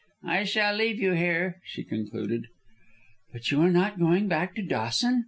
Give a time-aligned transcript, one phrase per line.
[0.25, 2.47] "I shall leave you there," she concluded.
[3.31, 5.19] "But are you not going back to Dawson?"